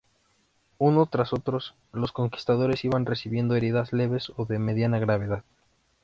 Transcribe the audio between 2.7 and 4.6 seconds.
iban recibiendo heridas leves o de